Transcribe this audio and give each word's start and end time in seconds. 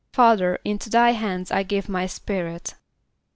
="Father, 0.13 0.57
into 0.65 0.89
thy 0.89 1.11
hands 1.11 1.51
I 1.51 1.61
give 1.61 1.87
my 1.87 2.07
spirit." 2.07 2.73